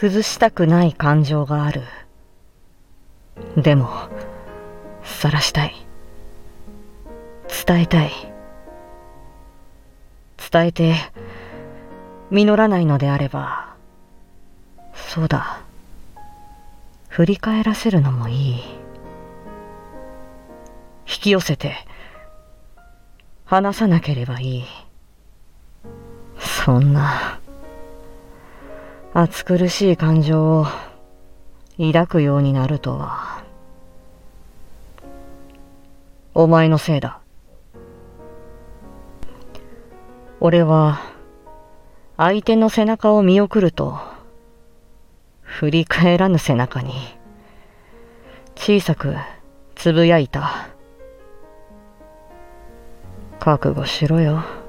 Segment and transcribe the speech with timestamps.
[0.00, 1.82] 崩したくない感情がある。
[3.54, 4.08] でも、
[5.02, 5.74] 晒したい。
[7.66, 8.10] 伝えたい。
[10.50, 10.94] 伝えて、
[12.30, 13.74] 実らないのであれば、
[14.94, 15.60] そうだ。
[17.08, 18.54] 振り返らせるのもいい。
[21.06, 21.74] 引き寄せて、
[23.44, 24.64] 話さなければいい。
[26.38, 27.39] そんな、
[29.12, 30.66] 暑苦しい感情を
[31.76, 33.42] 抱くようになるとは。
[36.32, 37.18] お前のせいだ。
[40.38, 41.00] 俺は、
[42.16, 43.98] 相手の背中を見送ると、
[45.42, 46.92] 振り返らぬ背中に、
[48.54, 49.16] 小さく
[49.74, 50.68] つぶやいた。
[53.40, 54.59] 覚悟しろよ。